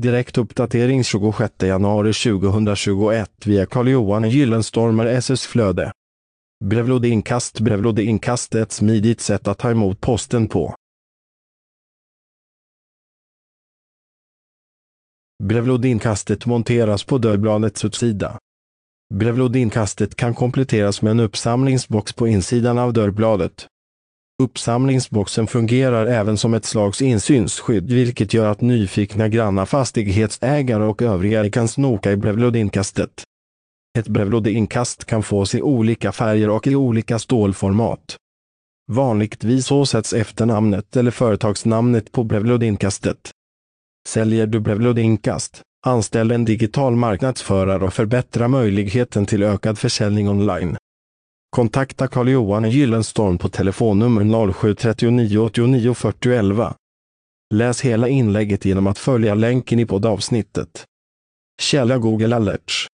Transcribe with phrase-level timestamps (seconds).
[0.00, 5.92] Direktuppdatering 26 januari 2021 via Carl-Johan Gyllenstormer SS Flöde.
[6.64, 10.74] Brevlådeinkast Brevlådeinkast är ett smidigt sätt att ta emot posten på.
[15.42, 18.38] Brevlådeinkastet monteras på dörrbladets utsida.
[19.14, 23.66] Brevlådeinkastet kan kompletteras med en uppsamlingsbox på insidan av dörrbladet.
[24.40, 31.50] Uppsamlingsboxen fungerar även som ett slags insynsskydd vilket gör att nyfikna granna fastighetsägare och övriga
[31.50, 33.22] kan snoka i brevlodinkastet.
[33.98, 38.16] Ett brevlodinkast kan fås i olika färger och i olika stålformat.
[38.92, 43.30] Vanligtvis åsätts efternamnet eller företagsnamnet på brevlodinkastet.
[44.08, 50.76] Säljer du brevlodinkast, anställ en digital marknadsförare och förbättra möjligheten till ökad försäljning online.
[51.50, 56.74] Kontakta Carl-Johan Gyllenstorm på telefonnummer 0739 89 40 11.
[57.54, 60.84] Läs hela inlägget genom att följa länken i poddavsnittet.
[61.62, 62.86] Källa Google Alerts